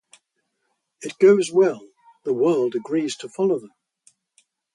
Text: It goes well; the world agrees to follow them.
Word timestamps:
It 1.03 1.19
goes 1.19 1.51
well; 1.51 1.87
the 2.25 2.33
world 2.33 2.73
agrees 2.73 3.15
to 3.17 3.29
follow 3.29 3.59
them. 3.59 3.71